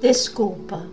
[0.00, 0.86] Desculpa.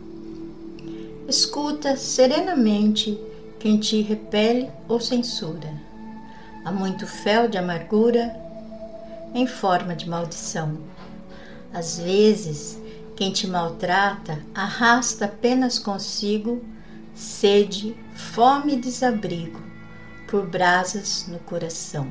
[1.27, 3.19] Escuta serenamente
[3.59, 5.73] quem te repele ou censura.
[6.63, 8.33] Há muito fel de amargura
[9.33, 10.77] em forma de maldição.
[11.73, 12.79] Às vezes,
[13.18, 16.64] quem te maltrata arrasta apenas consigo
[17.14, 19.61] sede, fome e desabrigo
[20.28, 22.09] por brasas no coração.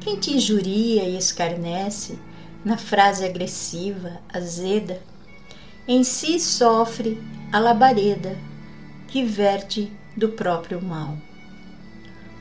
[0.00, 2.18] Quem te injuria e escarnece
[2.64, 5.00] na frase agressiva, azeda,
[5.92, 8.38] em si sofre a labareda
[9.08, 11.18] que verte do próprio mal.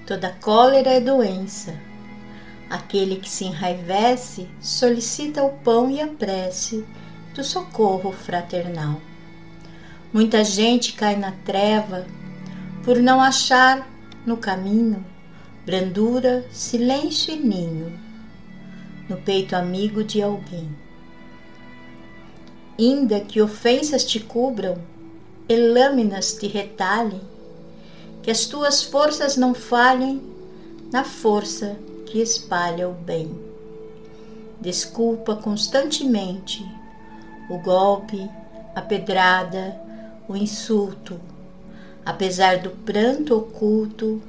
[0.06, 1.74] Toda cólera é doença.
[2.70, 6.86] Aquele que se enraivece solicita o pão e a prece
[7.34, 9.02] do socorro fraternal.
[10.14, 12.06] Muita gente cai na treva
[12.84, 13.90] por não achar
[14.28, 15.04] no caminho
[15.66, 18.00] brandura, silêncio e ninho
[19.10, 20.70] no peito amigo de alguém.
[22.82, 24.78] Inda que ofensas te cubram
[25.50, 27.20] e lâminas te retalhem,
[28.24, 30.22] que as tuas forças não falhem
[30.90, 33.38] na força que espalha o bem.
[34.62, 36.66] Desculpa constantemente
[37.50, 38.30] o golpe,
[38.74, 39.78] a pedrada,
[40.30, 41.20] o insulto,
[42.06, 44.22] apesar do pranto oculto,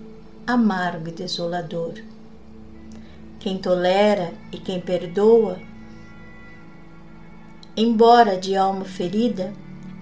[0.44, 1.94] amargo e desolador.
[3.38, 5.56] Quem tolera e quem perdoa,
[7.76, 9.52] embora de alma ferida,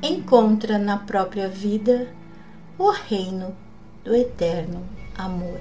[0.02, 2.08] encontra na própria vida
[2.78, 3.54] o reino
[4.04, 4.82] do eterno
[5.16, 5.58] amor.